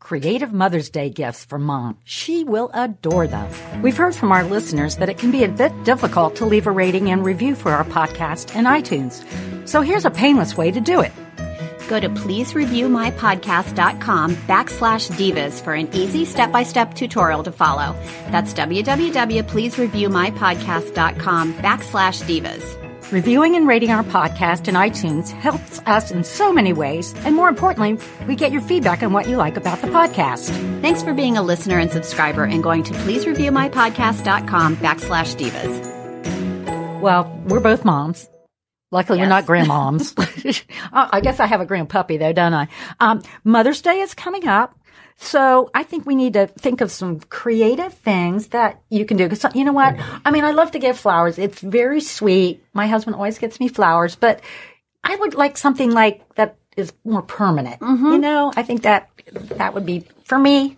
Creative 0.00 0.52
Mother's 0.52 0.90
Day 0.90 1.10
gifts 1.10 1.44
for 1.44 1.56
mom. 1.58 1.96
She 2.04 2.42
will 2.42 2.70
adore 2.74 3.28
them. 3.28 3.48
We've 3.82 3.96
heard 3.96 4.16
from 4.16 4.32
our 4.32 4.42
listeners 4.42 4.96
that 4.96 5.08
it 5.08 5.18
can 5.18 5.30
be 5.30 5.44
a 5.44 5.48
bit 5.48 5.84
difficult 5.84 6.34
to 6.36 6.46
leave 6.46 6.66
a 6.66 6.72
rating 6.72 7.10
and 7.10 7.24
review 7.24 7.54
for 7.54 7.70
our 7.70 7.84
podcast 7.84 8.56
in 8.56 8.64
iTunes. 8.64 9.24
So 9.68 9.82
here's 9.82 10.06
a 10.06 10.10
painless 10.10 10.56
way 10.56 10.72
to 10.72 10.80
do 10.80 11.00
it. 11.00 11.12
Go 11.88 12.00
to 12.00 12.08
pleasereviewmypodcast.com 12.08 14.36
backslash 14.36 15.10
divas 15.12 15.62
for 15.62 15.74
an 15.74 15.90
easy 15.92 16.24
step-by-step 16.24 16.94
tutorial 16.94 17.42
to 17.42 17.52
follow. 17.52 17.94
That's 18.30 18.54
www.pleasereviewmypodcast.com 18.54 21.54
backslash 21.54 22.22
divas. 22.22 22.79
Reviewing 23.12 23.56
and 23.56 23.66
rating 23.66 23.90
our 23.90 24.04
podcast 24.04 24.68
in 24.68 24.76
iTunes 24.76 25.30
helps 25.32 25.80
us 25.80 26.12
in 26.12 26.22
so 26.22 26.52
many 26.52 26.72
ways, 26.72 27.12
and 27.24 27.34
more 27.34 27.48
importantly, 27.48 27.98
we 28.28 28.36
get 28.36 28.52
your 28.52 28.60
feedback 28.60 29.02
on 29.02 29.12
what 29.12 29.28
you 29.28 29.36
like 29.36 29.56
about 29.56 29.80
the 29.80 29.88
podcast. 29.88 30.48
Thanks 30.80 31.02
for 31.02 31.12
being 31.12 31.36
a 31.36 31.42
listener 31.42 31.78
and 31.78 31.90
subscriber 31.90 32.44
and 32.44 32.62
going 32.62 32.84
to 32.84 32.92
pleasereviewmypodcast.com 32.94 34.76
backslash 34.76 35.34
divas. 35.36 37.00
Well, 37.00 37.24
we're 37.46 37.58
both 37.60 37.84
moms. 37.84 38.28
Luckily, 38.92 39.18
Yes. 39.18 39.26
we're 39.26 39.28
not 39.28 39.44
grandmoms. 39.46 40.64
I 40.92 41.20
guess 41.20 41.38
I 41.40 41.46
have 41.46 41.60
a 41.60 41.66
grandpuppy 41.66 42.18
though, 42.18 42.32
don't 42.32 42.54
I? 42.54 42.68
Um, 42.98 43.22
Mother's 43.44 43.82
Day 43.82 44.00
is 44.00 44.14
coming 44.14 44.46
up. 44.48 44.76
So 45.16 45.70
I 45.74 45.82
think 45.82 46.06
we 46.06 46.14
need 46.14 46.32
to 46.34 46.46
think 46.46 46.80
of 46.80 46.90
some 46.90 47.20
creative 47.20 47.92
things 47.92 48.48
that 48.48 48.80
you 48.88 49.04
can 49.04 49.16
do. 49.16 49.28
Cause 49.28 49.44
you 49.54 49.64
know 49.64 49.72
what? 49.72 49.94
Mm-hmm. 49.96 50.16
I 50.24 50.30
mean, 50.30 50.44
I 50.44 50.52
love 50.52 50.70
to 50.72 50.78
give 50.78 50.98
flowers. 50.98 51.38
It's 51.38 51.60
very 51.60 52.00
sweet. 52.00 52.64
My 52.72 52.86
husband 52.86 53.16
always 53.16 53.38
gets 53.38 53.60
me 53.60 53.68
flowers, 53.68 54.16
but 54.16 54.40
I 55.04 55.16
would 55.16 55.34
like 55.34 55.56
something 55.58 55.90
like 55.92 56.34
that 56.36 56.56
is 56.76 56.92
more 57.04 57.22
permanent. 57.22 57.80
Mm-hmm. 57.80 58.06
You 58.06 58.18
know, 58.18 58.52
I 58.56 58.62
think 58.62 58.82
that 58.82 59.10
that 59.58 59.74
would 59.74 59.84
be 59.84 60.04
for 60.24 60.38
me. 60.38 60.76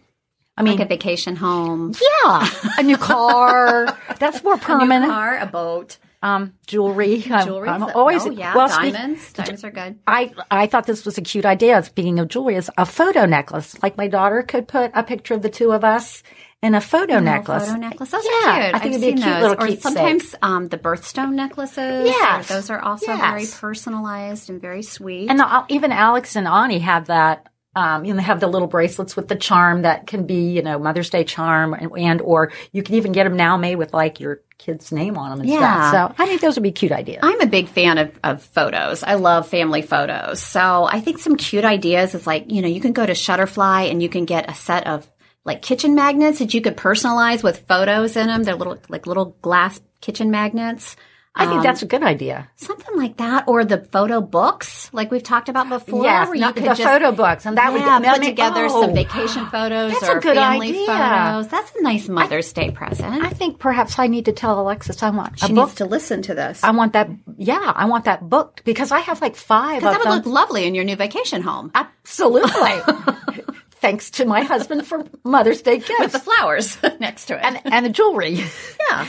I 0.56 0.62
mean, 0.62 0.76
Like 0.76 0.86
a 0.86 0.88
vacation 0.88 1.34
home, 1.36 1.94
yeah, 2.24 2.46
a 2.78 2.82
new 2.82 2.98
car. 2.98 3.96
That's 4.18 4.44
more 4.44 4.54
a 4.54 4.58
permanent. 4.58 5.10
car, 5.10 5.38
a 5.38 5.46
boat, 5.46 5.96
Um, 6.22 6.54
jewelry. 6.66 7.24
I'm- 7.30 7.46
jewelry. 7.46 7.68
I'm 7.68 7.82
always 7.82 8.24
oh, 8.26 8.30
yeah, 8.30 8.54
well, 8.54 8.68
speak- 8.68 8.92
diamonds. 8.94 9.32
diamonds 9.32 9.64
are 9.64 9.70
good. 9.70 9.98
I 10.06 10.32
I 10.50 10.66
thought 10.66 10.86
this 10.86 11.04
was 11.04 11.18
a 11.18 11.22
cute 11.22 11.44
idea. 11.44 11.82
Speaking 11.82 12.18
of 12.20 12.28
jewelry, 12.28 12.56
is 12.56 12.70
a 12.78 12.86
photo 12.86 13.26
necklace. 13.26 13.80
Like 13.82 13.96
my 13.96 14.06
daughter 14.08 14.42
could 14.42 14.68
put 14.68 14.90
a 14.94 15.02
picture 15.02 15.34
of 15.34 15.42
the 15.42 15.50
two 15.50 15.72
of 15.72 15.82
us 15.84 16.22
in 16.62 16.76
a 16.76 16.80
photo 16.80 17.18
necklace. 17.18 17.66
Photo 17.66 17.78
necklace. 17.80 18.10
Those 18.12 18.24
Yeah, 18.24 18.30
are 18.30 18.62
cute. 18.62 18.74
I 18.76 18.78
think 18.78 18.94
I've 18.94 19.02
it'd 19.02 19.16
be 19.16 19.20
a 19.20 19.24
cute 19.24 19.24
those. 19.24 19.42
little 19.42 19.64
or 19.64 19.66
keepsake. 19.66 19.82
sometimes 19.82 20.34
um, 20.42 20.68
the 20.68 20.78
birthstone 20.78 21.32
necklaces. 21.34 22.06
Yes. 22.06 22.48
Those 22.48 22.70
are 22.70 22.78
also 22.80 23.06
Yes. 23.06 23.20
very 23.20 23.46
personalized 23.60 24.48
and 24.48 24.60
very 24.60 24.82
sweet. 24.82 25.28
And 25.28 25.40
uh, 25.40 25.64
even 25.68 25.90
Alex 25.90 26.36
and 26.36 26.46
Ani 26.46 26.78
have 26.78 27.06
that. 27.06 27.48
Um, 27.74 28.04
you 28.04 28.12
know, 28.12 28.18
they 28.18 28.22
have 28.24 28.40
the 28.40 28.48
little 28.48 28.68
bracelets 28.68 29.16
with 29.16 29.28
the 29.28 29.36
charm 29.36 29.82
that 29.82 30.06
can 30.06 30.26
be, 30.26 30.50
you 30.50 30.62
know, 30.62 30.78
Mother's 30.78 31.08
Day 31.08 31.24
charm, 31.24 31.72
and, 31.72 31.90
and 31.96 32.20
or 32.20 32.52
you 32.72 32.82
can 32.82 32.96
even 32.96 33.12
get 33.12 33.24
them 33.24 33.34
now 33.36 33.56
made 33.56 33.76
with 33.76 33.94
like 33.94 34.20
your 34.20 34.42
kid's 34.58 34.92
name 34.92 35.16
on 35.16 35.30
them 35.30 35.40
and 35.40 35.48
Yeah. 35.48 35.90
stuff. 35.90 36.16
So 36.16 36.22
I 36.22 36.26
think 36.26 36.42
those 36.42 36.56
would 36.56 36.62
be 36.62 36.70
cute 36.72 36.92
ideas. 36.92 37.20
I'm 37.22 37.40
a 37.40 37.46
big 37.46 37.68
fan 37.68 37.96
of, 37.96 38.18
of 38.22 38.42
photos. 38.42 39.02
I 39.02 39.14
love 39.14 39.48
family 39.48 39.80
photos. 39.80 40.40
So 40.42 40.84
I 40.84 41.00
think 41.00 41.18
some 41.18 41.36
cute 41.36 41.64
ideas 41.64 42.14
is 42.14 42.26
like, 42.26 42.52
you 42.52 42.60
know, 42.60 42.68
you 42.68 42.80
can 42.80 42.92
go 42.92 43.06
to 43.06 43.12
Shutterfly 43.12 43.90
and 43.90 44.02
you 44.02 44.08
can 44.10 44.26
get 44.26 44.50
a 44.50 44.54
set 44.54 44.86
of 44.86 45.10
like 45.44 45.62
kitchen 45.62 45.94
magnets 45.94 46.38
that 46.40 46.52
you 46.54 46.60
could 46.60 46.76
personalize 46.76 47.42
with 47.42 47.66
photos 47.66 48.16
in 48.16 48.26
them. 48.26 48.42
They're 48.44 48.54
little, 48.54 48.78
like 48.90 49.06
little 49.06 49.36
glass 49.42 49.80
kitchen 50.00 50.30
magnets. 50.30 50.94
I 51.34 51.46
think 51.46 51.58
Um, 51.58 51.62
that's 51.62 51.80
a 51.82 51.86
good 51.86 52.02
idea. 52.02 52.48
Something 52.56 52.94
like 52.94 53.16
that, 53.16 53.44
or 53.46 53.64
the 53.64 53.78
photo 53.78 54.20
books, 54.20 54.90
like 54.92 55.10
we've 55.10 55.22
talked 55.22 55.48
about 55.48 55.66
before. 55.70 56.04
Yes, 56.04 56.26
where 56.28 56.36
you 56.36 56.44
could 56.52 56.62
the 56.62 56.74
just- 56.74 56.82
photo 56.82 57.10
books, 57.10 57.46
and 57.46 57.56
that 57.56 57.72
would 57.72 57.80
yeah, 57.80 58.00
I 58.02 58.18
put 58.18 58.22
together 58.26 58.66
oh. 58.68 58.82
some 58.82 58.94
vacation 58.94 59.46
photos 59.46 59.92
That's 59.92 60.08
a 60.08 60.12
or 60.12 60.20
good 60.20 60.36
family 60.36 60.68
idea. 60.68 60.86
photos. 60.86 61.48
That's 61.48 61.72
a 61.74 61.82
nice 61.82 62.06
Mother's 62.08 62.52
Day 62.52 62.70
present. 62.70 63.24
I 63.24 63.30
think 63.30 63.58
perhaps 63.58 63.98
I 63.98 64.08
need 64.08 64.26
to 64.26 64.32
tell 64.32 64.60
Alexis 64.60 65.02
I 65.02 65.08
want 65.08 65.38
she 65.38 65.46
a 65.46 65.48
book 65.48 65.68
needs 65.68 65.74
to 65.76 65.86
listen 65.86 66.20
to 66.22 66.34
this. 66.34 66.62
I 66.62 66.70
want 66.72 66.92
that. 66.92 67.08
Yeah, 67.38 67.72
I 67.74 67.86
want 67.86 68.04
that 68.04 68.28
booked 68.28 68.64
because 68.64 68.92
I 68.92 68.98
have 69.00 69.22
like 69.22 69.34
five 69.36 69.76
of 69.76 69.80
Because 69.80 69.92
that 69.94 69.98
would 70.10 70.24
them. 70.24 70.32
look 70.32 70.34
lovely 70.40 70.66
in 70.66 70.74
your 70.74 70.84
new 70.84 70.96
vacation 70.96 71.40
home 71.40 71.70
Absolutely. 71.74 72.52
Thanks 73.82 74.12
to 74.12 74.24
my 74.24 74.42
husband 74.44 74.86
for 74.86 75.04
Mother's 75.24 75.60
Day 75.60 75.78
with 75.78 75.88
gifts 75.88 76.12
the 76.12 76.20
flowers 76.20 76.78
next 77.00 77.26
to 77.26 77.34
it. 77.34 77.40
and, 77.42 77.60
and 77.64 77.84
the 77.84 77.90
jewelry. 77.90 78.34
yeah. 78.90 79.08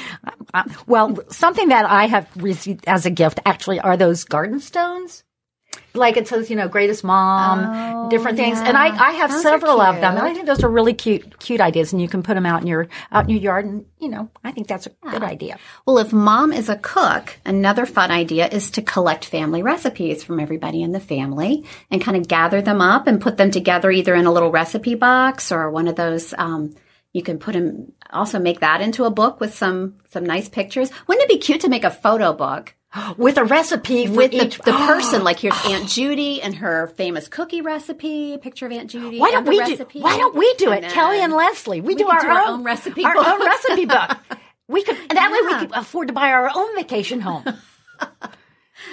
Uh, 0.51 0.63
well, 0.87 1.19
something 1.29 1.69
that 1.69 1.85
I 1.85 2.07
have 2.07 2.27
received 2.35 2.83
as 2.87 3.05
a 3.05 3.11
gift 3.11 3.39
actually 3.45 3.79
are 3.79 3.95
those 3.97 4.23
garden 4.23 4.59
stones. 4.59 5.23
Like 5.95 6.17
it 6.17 6.27
says, 6.27 6.49
you 6.49 6.55
know, 6.55 6.67
greatest 6.67 7.03
mom, 7.03 7.59
Oh, 7.63 8.09
different 8.09 8.35
things, 8.37 8.57
yeah. 8.59 8.67
and 8.69 8.77
I, 8.77 8.87
I 8.87 9.11
have 9.11 9.29
Those 9.29 9.43
several 9.43 9.79
of 9.79 9.95
them, 10.01 10.17
and. 10.17 10.25
I 10.25 10.33
think 10.33 10.47
those 10.47 10.63
are 10.63 10.69
really 10.69 10.93
cute, 10.93 11.37
cute 11.39 11.61
ideas, 11.61 11.93
and 11.93 12.01
you 12.01 12.07
can 12.07 12.23
put 12.23 12.33
them 12.33 12.45
out 12.47 12.61
in 12.61 12.67
your 12.67 12.87
out 13.11 13.25
in 13.25 13.29
your 13.29 13.39
yard, 13.39 13.65
and 13.65 13.85
you 13.99 14.09
know, 14.09 14.29
I 14.43 14.51
think 14.51 14.67
that's 14.67 14.87
a 14.87 14.91
good 15.09 15.21
idea. 15.23 15.57
Well, 15.85 15.99
if 15.99 16.11
mom 16.11 16.51
is 16.51 16.67
a 16.69 16.77
cook, 16.77 17.37
another 17.45 17.85
fun 17.85 18.09
idea 18.09 18.47
is 18.47 18.71
to 18.71 18.81
collect 18.81 19.25
family 19.25 19.61
recipes 19.61 20.23
from 20.23 20.39
everybody 20.39 20.81
in 20.81 20.91
the 20.93 20.99
family 20.99 21.63
and 21.91 22.01
kind 22.01 22.17
of 22.17 22.27
gather 22.27 22.61
them 22.61 22.81
up 22.81 23.05
and 23.05 23.21
put 23.21 23.37
them 23.37 23.51
together 23.51 23.91
either 23.91 24.15
in 24.15 24.25
a 24.25 24.31
little 24.31 24.51
recipe 24.51 24.95
box 24.95 25.51
or 25.51 25.69
one 25.69 25.87
of 25.87 25.95
those. 25.95 26.33
Um, 26.37 26.75
you 27.13 27.21
can 27.21 27.37
put 27.37 27.53
them, 27.53 27.91
also 28.09 28.39
make 28.39 28.61
that 28.61 28.81
into 28.81 29.03
a 29.03 29.11
book 29.11 29.39
with 29.39 29.53
some 29.53 29.97
some 30.09 30.25
nice 30.25 30.49
pictures. 30.49 30.89
Wouldn't 31.07 31.23
it 31.23 31.29
be 31.29 31.37
cute 31.37 31.61
to 31.61 31.69
make 31.69 31.83
a 31.83 31.91
photo 31.91 32.33
book 32.33 32.73
With 33.17 33.37
a 33.37 33.43
recipe 33.43 34.05
for 34.07 34.13
with 34.13 34.31
the, 34.31 34.45
each 34.45 34.57
the 34.59 34.71
person? 34.71 35.23
Like 35.23 35.39
here's 35.39 35.55
Aunt 35.65 35.87
Judy 35.89 36.41
and 36.41 36.55
her 36.55 36.87
famous 36.87 37.27
cookie 37.27 37.61
recipe, 37.61 38.37
picture 38.37 38.65
of 38.67 38.71
Aunt 38.71 38.89
Judy. 38.89 39.19
Why 39.19 39.31
don't 39.31 39.45
the 39.45 39.49
we 39.49 39.59
recipe. 39.59 39.99
do? 39.99 40.03
Why 40.03 40.17
don't 40.17 40.35
we 40.35 40.53
do 40.55 40.71
And 40.71 40.85
it, 40.85 40.91
Kelly 40.91 41.19
and 41.19 41.33
Leslie? 41.33 41.81
We, 41.81 41.95
do, 41.95 42.07
our, 42.07 42.19
do 42.19 42.27
own, 42.27 42.31
our 42.31 42.47
own 42.47 42.63
recipe 42.63 43.03
our 43.03 43.15
book. 43.15 43.27
own 43.27 43.45
recipe 43.45 43.85
book. 43.85 44.17
We 44.65 44.81
could 44.81 44.95
that 45.09 45.29
way 45.31 45.53
we 45.53 45.59
could 45.59 45.77
afford 45.77 46.07
to 46.07 46.13
buy 46.13 46.31
our 46.31 46.49
own 46.55 46.73
vacation 46.75 47.19
home 47.19 47.43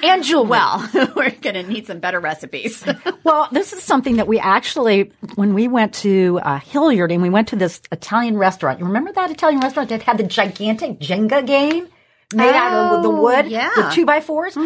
and 0.03 0.25
jewelry. 0.25 0.49
Well, 0.49 0.89
we're 1.17 1.31
going 1.31 1.55
to 1.55 1.63
need 1.63 1.87
some 1.87 2.01
better 2.01 2.21
recipes. 2.21 2.85
Well, 3.23 3.49
this 3.53 3.73
is 3.73 3.83
something 3.83 4.17
that 4.17 4.27
we 4.27 4.39
actually, 4.41 5.13
when 5.37 5.55
we 5.55 5.69
went 5.69 5.95
to 5.97 6.41
uh, 6.43 6.59
Hilliard 6.59 7.13
and 7.13 7.23
we 7.23 7.29
went 7.31 7.49
to 7.49 7.57
this 7.57 7.81
Italian 7.93 8.37
restaurant. 8.39 8.81
You 8.81 8.87
remember 8.87 9.13
that 9.13 9.31
Italian 9.31 9.61
restaurant 9.61 9.91
that 9.91 10.03
had 10.03 10.17
the 10.19 10.25
gigantic 10.25 10.99
Jenga 10.99 11.47
game 11.47 11.87
made 12.35 12.55
out 12.55 12.95
of 12.97 13.03
the 13.03 13.09
Oh, 13.11 13.21
wood, 13.23 13.47
yeah. 13.49 13.71
the 13.77 13.91
two 13.91 14.07
by 14.07 14.21
4s 14.21 14.57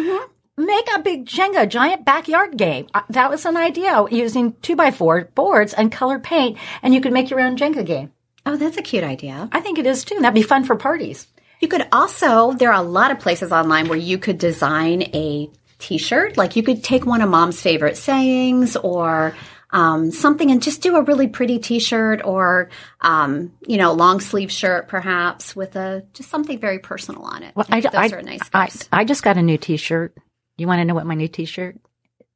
Make 0.57 0.87
a 0.95 0.99
big 0.99 1.25
Jenga, 1.25 1.67
giant 1.67 2.05
backyard 2.05 2.57
game. 2.57 2.87
Uh, 2.93 3.01
that 3.09 3.29
was 3.29 3.45
an 3.45 3.57
idea 3.57 4.05
using 4.09 4.53
two 4.61 4.77
by 4.77 4.89
four 4.91 5.29
boards 5.35 5.73
and 5.73 5.91
colored 5.91 6.23
paint, 6.23 6.57
and 6.81 6.93
you 6.93 7.01
could 7.01 7.11
make 7.11 7.29
your 7.29 7.41
own 7.41 7.57
Jenga 7.57 7.85
game. 7.85 8.11
oh, 8.45 8.55
that's 8.55 8.77
a 8.77 8.81
cute 8.81 9.03
idea. 9.03 9.49
I 9.51 9.59
think 9.59 9.79
it 9.79 9.85
is 9.85 10.05
too. 10.05 10.15
That'd 10.21 10.33
be 10.33 10.43
fun 10.43 10.63
for 10.63 10.75
parties. 10.77 11.27
You 11.59 11.67
could 11.67 11.85
also, 11.91 12.53
there 12.53 12.71
are 12.71 12.79
a 12.81 12.87
lot 12.87 13.11
of 13.11 13.19
places 13.19 13.51
online 13.51 13.89
where 13.89 13.97
you 13.97 14.17
could 14.17 14.37
design 14.37 15.01
a 15.13 15.49
t 15.79 15.97
shirt. 15.97 16.37
Like 16.37 16.55
you 16.55 16.63
could 16.63 16.83
take 16.85 17.05
one 17.05 17.21
of 17.21 17.29
mom's 17.29 17.61
favorite 17.61 17.97
sayings 17.97 18.77
or 18.77 19.35
um, 19.75 20.09
something 20.09 20.51
and 20.51 20.63
just 20.63 20.81
do 20.81 20.95
a 20.95 21.01
really 21.01 21.27
pretty 21.27 21.59
t 21.59 21.79
shirt 21.79 22.21
or, 22.23 22.69
um, 23.01 23.51
you 23.67 23.75
know, 23.77 23.91
long 23.91 24.21
sleeve 24.21 24.49
shirt 24.49 24.87
perhaps 24.87 25.53
with 25.53 25.75
a 25.75 26.05
just 26.13 26.29
something 26.29 26.57
very 26.59 26.79
personal 26.79 27.23
on 27.23 27.43
it. 27.43 27.53
Well, 27.55 27.65
I 27.69 27.79
I, 27.79 27.81
think 27.81 27.93
I, 27.93 28.07
are 28.07 28.21
nice 28.21 28.49
gifts. 28.49 28.87
I 28.89 29.03
just 29.03 29.21
got 29.21 29.35
a 29.37 29.41
new 29.41 29.57
T-shirt. 29.57 30.15
You 30.57 30.67
want 30.67 30.79
to 30.79 30.85
know 30.85 30.93
what 30.95 31.05
my 31.05 31.15
new 31.15 31.27
T-shirt? 31.27 31.77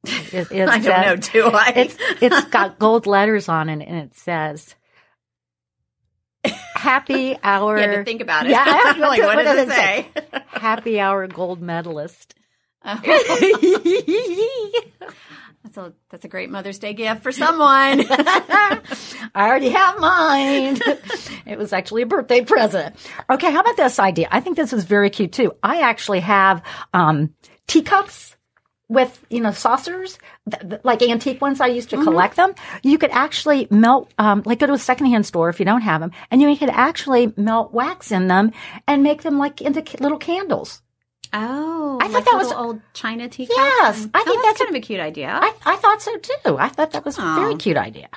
It, 0.32 0.52
I 0.52 0.78
don't 0.78 0.82
says- 0.82 0.84
know, 0.84 1.16
do 1.16 1.46
I? 1.56 1.72
It's 1.76 1.96
it's 2.20 2.44
got 2.50 2.78
gold 2.78 3.06
letters 3.06 3.48
on 3.48 3.70
it, 3.70 3.86
and 3.86 3.96
it 3.98 4.14
says 4.16 4.74
"Happy 6.74 7.36
Hour." 7.42 7.76
You 7.80 7.88
had 7.88 7.96
to 7.96 8.04
think 8.04 8.20
about 8.20 8.46
it. 8.46 8.50
Yeah, 8.50 8.64
I 8.66 8.70
have 8.70 8.96
to- 8.96 9.00
like, 9.00 9.20
what 9.22 9.36
what 9.36 9.44
does 9.44 9.68
it 9.68 9.70
say? 9.70 10.08
Happy 10.48 11.00
Hour 11.00 11.26
Gold 11.26 11.60
Medalist. 11.62 12.34
That's 15.62 15.76
a 15.76 15.92
that's 16.08 16.24
a 16.24 16.28
great 16.28 16.48
Mother's 16.50 16.78
Day 16.78 16.94
gift 16.94 17.22
for 17.22 17.30
someone. 17.32 17.66
I 18.08 18.80
already 19.36 19.68
have 19.68 20.00
mine. 20.00 20.78
it 21.46 21.58
was 21.58 21.72
actually 21.74 22.02
a 22.02 22.06
birthday 22.06 22.42
present. 22.42 22.96
Okay, 23.28 23.52
how 23.52 23.60
about 23.60 23.76
this 23.76 23.98
idea? 23.98 24.26
I 24.30 24.40
think 24.40 24.56
this 24.56 24.72
is 24.72 24.84
very 24.84 25.10
cute 25.10 25.32
too. 25.32 25.52
I 25.62 25.82
actually 25.82 26.20
have 26.20 26.62
um, 26.94 27.34
teacups 27.66 28.36
with 28.88 29.22
you 29.28 29.40
know 29.40 29.52
saucers, 29.52 30.18
th- 30.50 30.62
th- 30.68 30.80
like 30.82 31.02
antique 31.02 31.42
ones. 31.42 31.60
I 31.60 31.66
used 31.66 31.90
to 31.90 31.96
Mm-hmm. 31.96 32.04
collect 32.04 32.36
them. 32.36 32.54
You 32.82 32.96
could 32.96 33.10
actually 33.10 33.68
melt, 33.70 34.10
um, 34.18 34.42
like 34.46 34.60
go 34.60 34.66
to 34.66 34.72
a 34.72 34.78
secondhand 34.78 35.26
store 35.26 35.50
if 35.50 35.58
you 35.60 35.66
don't 35.66 35.82
have 35.82 36.00
them, 36.00 36.10
and 36.30 36.40
you 36.40 36.56
could 36.56 36.70
actually 36.70 37.34
melt 37.36 37.74
wax 37.74 38.10
in 38.10 38.28
them 38.28 38.52
and 38.88 39.02
make 39.02 39.22
them 39.22 39.38
like 39.38 39.60
into 39.60 39.82
ca- 39.82 39.98
little 40.00 40.18
candles. 40.18 40.80
Oh, 41.32 41.98
I 42.00 42.04
thought 42.08 42.12
like 42.14 42.24
that 42.24 42.36
was- 42.36 42.52
old 42.52 42.80
china 42.92 43.28
teacups. 43.28 43.56
Yes, 43.56 44.02
and- 44.02 44.10
I 44.14 44.20
Oh, 44.20 44.24
think 44.24 44.42
that's, 44.42 44.58
that's 44.58 44.60
a- 44.60 44.64
kind 44.64 44.76
of 44.76 44.82
a 44.82 44.86
cute 44.86 45.00
idea. 45.00 45.28
I, 45.40 45.52
I 45.64 45.76
thought 45.76 46.02
so 46.02 46.16
too. 46.16 46.56
I 46.58 46.68
thought 46.68 46.90
that 46.92 47.04
was 47.04 47.18
a 47.18 47.22
very 47.22 47.54
cute 47.56 47.76
idea. 47.76 48.08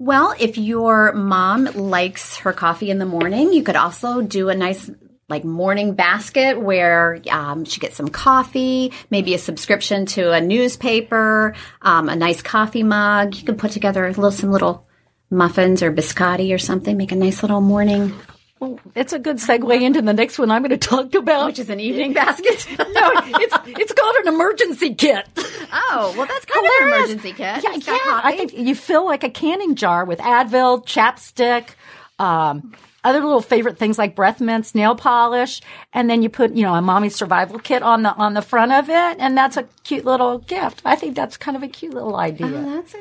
Well, 0.00 0.34
if 0.38 0.56
your 0.56 1.12
mom 1.12 1.64
likes 1.74 2.36
her 2.38 2.52
coffee 2.52 2.90
in 2.90 2.98
the 2.98 3.06
morning, 3.06 3.52
you 3.52 3.62
could 3.64 3.74
also 3.76 4.22
do 4.22 4.48
a 4.48 4.54
nice 4.54 4.90
like 5.28 5.44
morning 5.44 5.94
basket 5.94 6.58
where 6.60 7.20
um, 7.30 7.64
she 7.66 7.80
gets 7.80 7.96
some 7.96 8.08
coffee, 8.08 8.92
maybe 9.10 9.34
a 9.34 9.38
subscription 9.38 10.06
to 10.06 10.32
a 10.32 10.40
newspaper, 10.40 11.54
um, 11.82 12.08
a 12.08 12.16
nice 12.16 12.40
coffee 12.42 12.82
mug. 12.84 13.34
You 13.34 13.44
can 13.44 13.56
put 13.56 13.72
together 13.72 14.04
a 14.06 14.08
little 14.08 14.30
some 14.30 14.50
little 14.50 14.86
muffins 15.30 15.82
or 15.82 15.92
biscotti 15.92 16.54
or 16.54 16.58
something. 16.58 16.96
Make 16.96 17.12
a 17.12 17.16
nice 17.16 17.42
little 17.42 17.60
morning, 17.60 18.14
Well, 18.60 18.80
it's 18.94 19.12
a 19.12 19.18
good 19.18 19.36
segue 19.36 19.80
into 19.80 20.02
the 20.02 20.12
next 20.12 20.38
one 20.38 20.50
I'm 20.50 20.62
going 20.62 20.70
to 20.70 20.76
talk 20.76 21.14
about. 21.14 21.46
which 21.46 21.58
is 21.58 21.70
an 21.70 21.80
evening 21.80 22.12
basket. 22.12 22.66
no, 22.78 23.10
it's 23.14 23.56
it's 23.66 23.92
called 23.92 24.16
an 24.16 24.34
emergency 24.34 24.94
kit. 24.94 25.26
oh, 25.72 26.14
well, 26.16 26.26
that's 26.26 26.44
kind 26.44 26.66
of 26.66 26.72
an 26.80 26.88
emergency 26.88 27.32
kit. 27.32 27.62
Yeah, 27.62 27.74
yeah. 27.74 28.20
I 28.24 28.34
think 28.36 28.52
you 28.56 28.74
fill 28.74 29.04
like 29.04 29.22
a 29.24 29.30
canning 29.30 29.74
jar 29.74 30.04
with 30.04 30.18
Advil, 30.18 30.84
chapstick, 30.84 31.70
um, 32.18 32.74
other 33.04 33.20
little 33.20 33.40
favorite 33.40 33.78
things 33.78 33.96
like 33.96 34.16
breath 34.16 34.40
mints, 34.40 34.74
nail 34.74 34.96
polish, 34.96 35.60
and 35.92 36.10
then 36.10 36.22
you 36.22 36.28
put 36.28 36.52
you 36.52 36.62
know 36.64 36.74
a 36.74 36.82
mommy 36.82 37.08
survival 37.08 37.58
kit 37.58 37.82
on 37.82 38.02
the 38.02 38.12
on 38.14 38.34
the 38.34 38.42
front 38.42 38.72
of 38.72 38.88
it, 38.88 39.16
and 39.20 39.38
that's 39.38 39.56
a 39.56 39.64
cute 39.84 40.04
little 40.04 40.38
gift. 40.38 40.82
I 40.84 40.96
think 40.96 41.14
that's 41.14 41.36
kind 41.36 41.56
of 41.56 41.62
a 41.62 41.68
cute 41.68 41.94
little 41.94 42.16
idea. 42.16 42.46
Oh, 42.46 42.74
that's 42.76 42.94
a, 42.94 42.98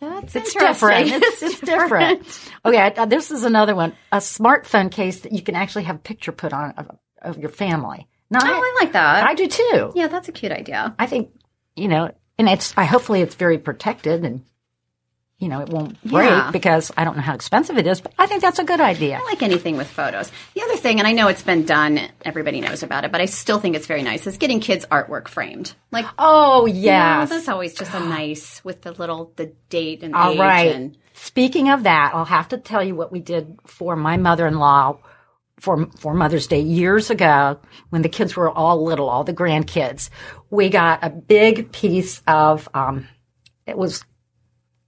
that's 0.00 0.34
It's 0.36 0.52
different. 0.54 1.10
It's, 1.12 1.42
it's 1.42 1.60
different. 1.60 2.26
Okay, 2.64 2.78
I- 2.78 2.88
uh, 2.88 3.06
this 3.06 3.30
is 3.30 3.44
another 3.44 3.74
one. 3.74 3.94
A 4.12 4.18
smartphone 4.18 4.90
case 4.90 5.20
that 5.20 5.32
you 5.32 5.42
can 5.42 5.54
actually 5.54 5.84
have 5.84 5.96
a 5.96 6.00
picture 6.00 6.32
put 6.32 6.52
on 6.52 6.72
of, 6.72 6.90
of 7.22 7.38
your 7.38 7.50
family. 7.50 8.08
Now, 8.30 8.40
Oh, 8.42 8.46
I 8.46 8.74
like 8.80 8.92
that. 8.92 9.26
I 9.26 9.34
do 9.34 9.46
too. 9.46 9.92
yeah, 9.94 10.08
that's 10.08 10.28
a 10.28 10.32
cute 10.32 10.52
idea. 10.52 10.94
I 10.98 11.06
think, 11.06 11.30
you 11.76 11.88
know, 11.88 12.10
and 12.38 12.48
it's, 12.48 12.74
I 12.76 12.84
hopefully 12.84 13.20
it's 13.22 13.34
very 13.36 13.58
protected 13.58 14.24
and, 14.24 14.42
you 15.38 15.48
know, 15.48 15.60
it 15.60 15.68
won't 15.68 16.00
break 16.04 16.28
Yeah. 16.30 16.50
because 16.52 16.92
I 16.96 17.04
don't 17.04 17.16
know 17.16 17.22
how 17.22 17.34
expensive 17.34 17.76
it 17.76 17.86
is, 17.86 18.00
but 18.00 18.12
I 18.18 18.26
think 18.26 18.40
that's 18.40 18.58
a 18.60 18.64
good 18.64 18.80
idea. 18.80 19.18
I 19.20 19.24
like 19.24 19.42
anything 19.42 19.76
with 19.76 19.88
photos. 19.88 20.30
The 20.54 20.62
other 20.62 20.76
thing, 20.76 20.98
and 21.00 21.08
I 21.08 21.12
know 21.12 21.28
it's 21.28 21.42
been 21.42 21.64
done, 21.66 22.00
everybody 22.24 22.60
knows 22.60 22.82
about 22.82 23.04
it, 23.04 23.12
but 23.12 23.20
I 23.20 23.24
still 23.26 23.58
think 23.58 23.74
it's 23.76 23.86
very 23.86 24.02
nice, 24.02 24.26
is 24.26 24.38
getting 24.38 24.60
kids' 24.60 24.86
artwork 24.90 25.28
framed. 25.28 25.74
Like, 25.90 26.06
Oh, 26.18 26.66
you 26.66 26.90
know, 26.92 27.26
that's 27.26 27.48
always 27.48 27.74
just 27.74 27.92
a 27.94 28.00
nice 28.00 28.64
with 28.64 28.82
the 28.82 28.92
little 28.92 29.32
the 29.36 29.52
date 29.70 30.02
and 30.02 30.14
All 30.14 30.32
age. 30.32 30.38
right. 30.38 30.74
And, 30.74 30.96
Speaking 31.16 31.68
of 31.70 31.84
that, 31.84 32.10
I'll 32.14 32.24
have 32.24 32.48
to 32.48 32.58
tell 32.58 32.82
you 32.82 32.94
what 32.96 33.12
we 33.12 33.20
did 33.20 33.58
for 33.66 33.94
my 33.96 34.16
mother-in-law 34.16 34.98
for 35.60 35.86
for 35.98 36.12
Mother's 36.14 36.48
Day 36.48 36.60
years 36.60 37.08
ago 37.10 37.60
when 37.90 38.02
the 38.02 38.08
kids 38.08 38.34
were 38.36 38.50
all 38.50 38.82
little, 38.84 39.08
all 39.08 39.22
the 39.24 39.32
grandkids. 39.32 40.10
We 40.50 40.68
got 40.68 41.04
a 41.04 41.10
big 41.10 41.70
piece 41.70 42.20
of 42.26 42.68
um 42.74 43.06
it 43.66 43.78
was 43.78 44.04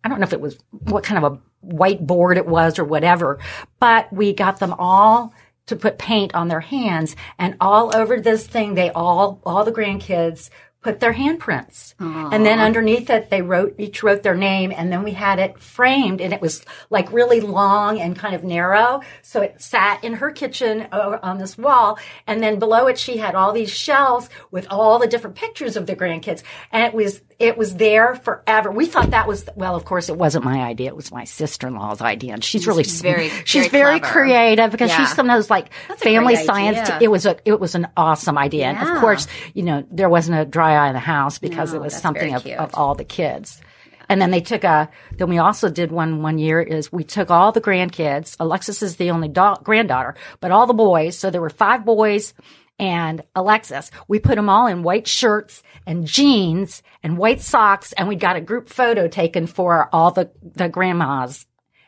I 0.06 0.08
don't 0.08 0.20
know 0.20 0.24
if 0.24 0.32
it 0.32 0.40
was 0.40 0.56
what 0.70 1.02
kind 1.02 1.24
of 1.24 1.32
a 1.32 1.66
whiteboard 1.66 2.36
it 2.36 2.46
was 2.46 2.78
or 2.78 2.84
whatever, 2.84 3.40
but 3.80 4.12
we 4.12 4.32
got 4.32 4.60
them 4.60 4.72
all 4.78 5.34
to 5.66 5.74
put 5.74 5.98
paint 5.98 6.32
on 6.32 6.46
their 6.46 6.60
hands 6.60 7.16
and 7.40 7.56
all 7.60 7.94
over 7.96 8.20
this 8.20 8.46
thing 8.46 8.74
they 8.74 8.90
all 8.90 9.40
all 9.44 9.64
the 9.64 9.72
grandkids 9.72 10.48
put 10.80 11.00
their 11.00 11.14
handprints. 11.14 11.94
And 12.32 12.46
then 12.46 12.60
underneath 12.60 13.10
it 13.10 13.30
they 13.30 13.42
wrote 13.42 13.74
each 13.78 14.04
wrote 14.04 14.22
their 14.22 14.36
name 14.36 14.70
and 14.70 14.92
then 14.92 15.02
we 15.02 15.10
had 15.10 15.40
it 15.40 15.58
framed 15.58 16.20
and 16.20 16.32
it 16.32 16.40
was 16.40 16.64
like 16.88 17.12
really 17.12 17.40
long 17.40 17.98
and 17.98 18.14
kind 18.14 18.36
of 18.36 18.44
narrow. 18.44 19.00
So 19.22 19.42
it 19.42 19.60
sat 19.60 20.04
in 20.04 20.12
her 20.14 20.30
kitchen 20.30 20.86
on 20.92 21.38
this 21.38 21.58
wall 21.58 21.98
and 22.28 22.40
then 22.40 22.60
below 22.60 22.86
it 22.86 22.96
she 22.96 23.16
had 23.16 23.34
all 23.34 23.52
these 23.52 23.72
shelves 23.72 24.30
with 24.52 24.68
all 24.70 25.00
the 25.00 25.08
different 25.08 25.34
pictures 25.34 25.76
of 25.76 25.86
the 25.86 25.96
grandkids 25.96 26.44
and 26.70 26.84
it 26.84 26.94
was 26.94 27.22
it 27.38 27.58
was 27.58 27.76
there 27.76 28.14
forever. 28.14 28.70
We 28.70 28.86
thought 28.86 29.10
that 29.10 29.26
was 29.28 29.44
well 29.56 29.76
of 29.76 29.84
course 29.84 30.08
it 30.08 30.16
wasn't 30.16 30.44
my 30.44 30.62
idea. 30.62 30.88
It 30.88 30.96
was 30.96 31.12
my 31.12 31.24
sister-in-law's 31.24 32.00
idea 32.00 32.32
and 32.32 32.42
she's 32.42 32.66
really 32.66 32.82
very- 32.84 33.28
she's 33.44 33.66
very 33.68 33.98
very, 33.98 34.00
creative 34.00 34.70
because 34.70 34.90
Yeah. 34.90 34.98
she's 34.98 35.14
some 35.14 35.28
of 35.28 35.36
those 35.36 35.50
like 35.50 35.70
That's 35.88 36.02
family 36.02 36.36
science. 36.36 36.78
idea. 36.78 36.98
It 37.02 37.10
was 37.10 37.26
a 37.26 37.36
it 37.44 37.60
was 37.60 37.74
an 37.74 37.88
awesome 37.96 38.38
idea, 38.38 38.66
and 38.66 38.78
of 38.88 38.98
course, 39.00 39.26
you 39.54 39.62
know 39.64 39.84
there 39.90 40.08
wasn't 40.08 40.38
a 40.40 40.44
dry 40.44 40.74
eye 40.74 40.88
in 40.88 40.94
the 40.94 40.98
house 41.00 41.38
because 41.38 41.72
No, 41.72 41.80
it 41.80 41.82
was 41.82 41.94
something 41.94 42.34
of, 42.34 42.46
of 42.46 42.70
all 42.74 42.94
the 42.94 43.04
kids. 43.04 43.60
And 44.08 44.22
then 44.22 44.30
they 44.30 44.40
took 44.40 44.62
a. 44.62 44.88
Then 45.18 45.28
we 45.28 45.38
also 45.38 45.68
did 45.68 45.90
one 45.90 46.22
one 46.22 46.38
year. 46.38 46.60
Is 46.60 46.92
we 46.92 47.02
took 47.02 47.28
all 47.30 47.50
the 47.50 47.60
grandkids. 47.60 48.36
Alexis 48.38 48.80
is 48.80 48.96
the 48.96 49.10
only 49.10 49.26
da- 49.28 49.56
granddaughter, 49.56 50.14
but 50.40 50.52
all 50.52 50.66
the 50.66 50.74
boys. 50.74 51.18
So 51.18 51.28
there 51.30 51.40
were 51.40 51.50
five 51.50 51.84
boys 51.84 52.32
and 52.78 53.22
Alexis. 53.34 53.90
We 54.08 54.18
put 54.18 54.36
them 54.36 54.48
all 54.48 54.66
in 54.66 54.82
white 54.82 55.06
shirts 55.06 55.62
and 55.86 56.06
jeans 56.06 56.82
and 57.02 57.18
white 57.18 57.40
socks, 57.40 57.92
and 57.92 58.08
we 58.08 58.16
got 58.16 58.36
a 58.36 58.40
group 58.40 58.68
photo 58.68 59.08
taken 59.08 59.46
for 59.46 59.88
all 59.92 60.10
the 60.10 60.30
the 60.42 60.68
grandmas 60.68 61.46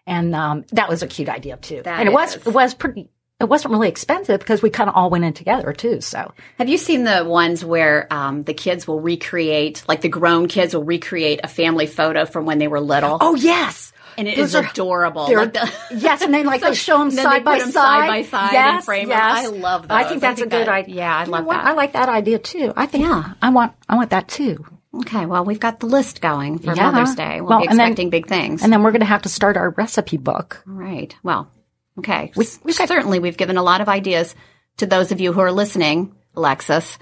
and 0.08 0.34
um, 0.34 0.64
that 0.72 0.88
was 0.88 1.02
a 1.02 1.06
cute 1.06 1.28
idea 1.28 1.58
too. 1.58 1.82
That 1.82 2.00
and 2.00 2.08
it 2.08 2.12
was 2.12 2.34
it 2.34 2.52
was 2.52 2.74
pretty. 2.74 3.10
It 3.40 3.48
wasn't 3.48 3.70
really 3.70 3.88
expensive 3.88 4.40
because 4.40 4.62
we 4.62 4.70
kind 4.70 4.90
of 4.90 4.96
all 4.96 5.10
went 5.10 5.22
in 5.22 5.32
together 5.32 5.72
too. 5.72 6.00
So 6.00 6.32
have 6.58 6.68
you 6.68 6.76
seen 6.76 7.04
the 7.04 7.24
ones 7.24 7.64
where 7.64 8.12
um, 8.12 8.42
the 8.42 8.54
kids 8.54 8.88
will 8.88 9.00
recreate, 9.00 9.84
like 9.86 10.00
the 10.00 10.08
grown 10.08 10.48
kids 10.48 10.74
will 10.74 10.82
recreate 10.82 11.38
a 11.44 11.48
family 11.48 11.86
photo 11.86 12.24
from 12.24 12.46
when 12.46 12.58
they 12.58 12.66
were 12.66 12.80
little? 12.80 13.18
oh 13.20 13.36
yes, 13.36 13.92
and 14.18 14.28
it 14.28 14.36
Those 14.36 14.48
is 14.50 14.54
are- 14.56 14.64
adorable. 14.70 15.32
Like 15.34 15.54
the- 15.54 15.72
yes, 15.96 16.20
and 16.20 16.34
then 16.34 16.44
like 16.44 16.60
they 16.66 16.74
show 16.74 16.98
them 16.98 17.10
they 17.10 17.22
side 17.22 17.38
put 17.38 17.44
by 17.46 17.54
'em 17.60 17.70
side, 17.70 17.72
side 17.72 18.08
by 18.08 18.22
side 18.24 18.52
yes, 18.52 18.74
and 18.76 18.84
frame 18.84 19.08
yes. 19.08 19.46
I 19.46 19.46
love 19.48 19.88
that. 19.88 19.94
I 19.94 20.04
think 20.08 20.22
I 20.22 20.28
that's 20.28 20.40
think 20.40 20.52
a 20.52 20.56
good 20.56 20.66
that- 20.66 20.74
idea. 20.74 20.94
yeah, 20.96 21.16
I 21.16 21.24
love 21.24 21.46
that. 21.46 21.64
I 21.64 21.72
like 21.72 21.92
that 21.94 22.08
idea 22.10 22.38
too. 22.38 22.72
I 22.76 22.84
think 22.86 23.04
Yeah. 23.04 23.32
I 23.40 23.48
want 23.50 23.72
I 23.88 23.96
want 23.96 24.10
that 24.10 24.28
too. 24.28 24.62
okay, 25.00 25.24
well, 25.26 25.44
we've 25.44 25.60
got 25.60 25.80
the 25.80 25.86
list 25.86 26.20
going 26.20 26.58
for 26.58 26.74
Yeah. 26.74 26.90
Mother's 26.90 27.14
Day. 27.14 27.40
We'll 27.40 27.50
Well, 27.50 27.60
be 27.60 27.68
and 27.68 27.78
then- 27.78 27.86
expecting 27.86 28.10
big 28.10 28.26
things. 28.26 28.62
And 28.62 28.72
then 28.72 28.82
we're 28.82 28.90
going 28.90 29.00
to 29.00 29.06
have 29.06 29.22
to 29.22 29.28
start 29.28 29.56
our 29.56 29.70
recipe 29.70 30.16
book. 30.16 30.62
Right. 30.66 31.14
Well, 31.22 31.50
okay. 31.98 32.32
We- 32.36 32.46
we've 32.64 32.76
got- 32.76 32.88
Certainly, 32.88 33.20
we've 33.20 33.36
given 33.36 33.56
a 33.56 33.62
lot 33.62 33.80
of 33.80 33.88
ideas 33.88 34.34
to 34.78 34.86
those 34.86 35.12
of 35.12 35.20
you 35.20 35.32
who 35.32 35.40
are 35.40 35.52
listening, 35.52 36.14
Alexis. 36.34 36.98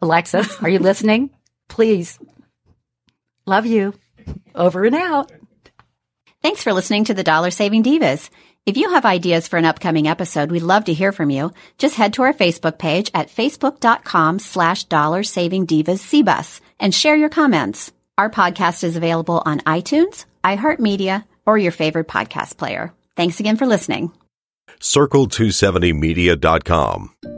Alexis, 0.00 0.62
are 0.62 0.68
you 0.68 0.78
listening? 0.78 1.30
Please, 1.68 2.18
love 3.46 3.66
you. 3.66 3.94
Over 4.54 4.84
and 4.84 4.94
out. 4.94 5.32
Thanks 6.48 6.62
for 6.62 6.72
listening 6.72 7.04
to 7.04 7.12
the 7.12 7.22
Dollar 7.22 7.50
Saving 7.50 7.82
Divas. 7.82 8.30
If 8.64 8.78
you 8.78 8.94
have 8.94 9.04
ideas 9.04 9.46
for 9.46 9.58
an 9.58 9.66
upcoming 9.66 10.08
episode, 10.08 10.50
we'd 10.50 10.62
love 10.62 10.86
to 10.86 10.94
hear 10.94 11.12
from 11.12 11.28
you. 11.28 11.52
Just 11.76 11.94
head 11.94 12.14
to 12.14 12.22
our 12.22 12.32
Facebook 12.32 12.78
page 12.78 13.10
at 13.12 13.28
facebook.com 13.28 14.38
slash 14.38 14.84
dollar 14.84 15.24
saving 15.24 15.66
divas 15.66 16.00
CBUS 16.00 16.62
and 16.80 16.94
share 16.94 17.16
your 17.16 17.28
comments. 17.28 17.92
Our 18.16 18.30
podcast 18.30 18.82
is 18.82 18.96
available 18.96 19.42
on 19.44 19.60
iTunes, 19.60 20.24
iHeartMedia, 20.42 21.26
or 21.44 21.58
your 21.58 21.72
favorite 21.72 22.08
podcast 22.08 22.56
player. 22.56 22.94
Thanks 23.14 23.40
again 23.40 23.58
for 23.58 23.66
listening. 23.66 24.10
Circle270media.com. 24.80 27.37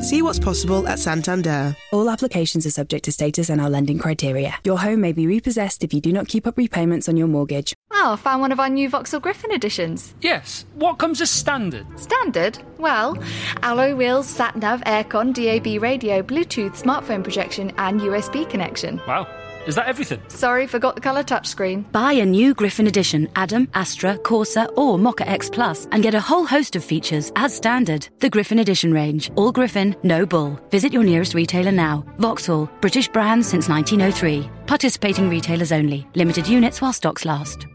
See 0.00 0.22
what's 0.22 0.38
possible 0.38 0.88
at 0.88 0.98
Santander. 0.98 1.76
All 1.92 2.08
applications 2.08 2.64
are 2.64 2.70
subject 2.70 3.04
to 3.04 3.12
status 3.12 3.50
and 3.50 3.60
our 3.60 3.68
lending 3.68 3.98
criteria. 3.98 4.54
Your 4.64 4.78
home 4.78 5.02
may 5.02 5.12
be 5.12 5.26
repossessed 5.26 5.84
if 5.84 5.92
you 5.92 6.00
do 6.00 6.10
not 6.10 6.26
keep 6.26 6.46
up 6.46 6.56
repayments 6.56 7.06
on 7.06 7.18
your 7.18 7.26
mortgage. 7.26 7.74
Oh, 7.92 8.14
I 8.14 8.16
found 8.16 8.40
one 8.40 8.50
of 8.50 8.58
our 8.58 8.70
new 8.70 8.88
Vauxhall 8.88 9.20
Griffin 9.20 9.52
editions. 9.52 10.14
Yes. 10.22 10.64
What 10.74 10.94
comes 10.98 11.20
as 11.20 11.30
standard? 11.30 11.86
Standard? 12.00 12.58
Well, 12.78 13.18
alloy 13.62 13.94
wheels, 13.94 14.26
sat 14.26 14.56
nav, 14.56 14.80
aircon, 14.82 15.34
DAB 15.34 15.82
radio, 15.82 16.22
Bluetooth, 16.22 16.80
smartphone 16.82 17.22
projection, 17.22 17.70
and 17.76 18.00
USB 18.00 18.48
connection. 18.48 19.02
Wow. 19.06 19.26
Is 19.66 19.74
that 19.74 19.88
everything? 19.88 20.20
Sorry, 20.28 20.66
forgot 20.66 20.94
the 20.94 21.00
colour 21.00 21.22
touchscreen. 21.22 21.90
Buy 21.92 22.12
a 22.12 22.24
new 22.24 22.54
Griffin 22.54 22.86
Edition, 22.86 23.28
Adam, 23.36 23.68
Astra, 23.74 24.16
Corsa, 24.18 24.66
or 24.76 24.98
Mokka 24.98 25.26
X 25.26 25.50
Plus, 25.50 25.86
and 25.92 26.02
get 26.02 26.14
a 26.14 26.20
whole 26.20 26.46
host 26.46 26.76
of 26.76 26.84
features 26.84 27.30
as 27.36 27.54
standard. 27.54 28.08
The 28.20 28.30
Griffin 28.30 28.58
Edition 28.60 28.92
range. 28.92 29.30
All 29.36 29.52
Griffin, 29.52 29.94
no 30.02 30.24
bull. 30.24 30.58
Visit 30.70 30.92
your 30.92 31.04
nearest 31.04 31.34
retailer 31.34 31.72
now. 31.72 32.04
Vauxhall, 32.18 32.70
British 32.80 33.08
brand 33.08 33.44
since 33.44 33.68
1903. 33.68 34.48
Participating 34.66 35.28
retailers 35.28 35.72
only. 35.72 36.06
Limited 36.14 36.48
units 36.48 36.80
while 36.80 36.92
stocks 36.92 37.24
last. 37.24 37.66